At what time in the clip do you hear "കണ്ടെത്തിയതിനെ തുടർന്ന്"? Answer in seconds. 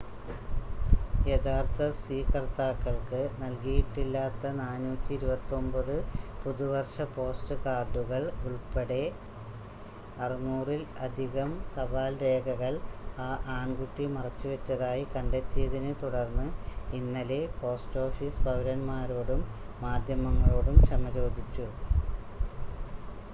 15.13-16.47